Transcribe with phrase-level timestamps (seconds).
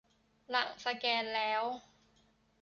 [0.49, 1.63] หลังสแกนแล้ว